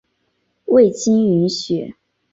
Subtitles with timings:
[0.65, 1.93] 未经允许